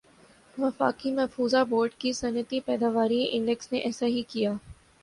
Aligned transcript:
وفاقی 0.57 1.11
محفوظہ 1.11 1.63
بورڈ 1.69 1.91
کے 1.99 2.13
صنعتی 2.13 2.59
پیداواری 2.65 3.25
انڈیکس 3.31 3.71
نے 3.71 3.79
ایسا 3.79 4.05
ہی 4.07 4.21
کِیا 4.29 4.53